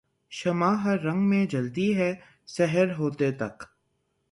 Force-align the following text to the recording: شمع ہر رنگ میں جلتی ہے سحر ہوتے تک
شمع 0.31 0.73
ہر 0.75 0.99
رنگ 0.99 1.27
میں 1.29 1.45
جلتی 1.45 1.95
ہے 1.97 2.13
سحر 2.47 2.93
ہوتے 2.93 3.31
تک 3.31 3.63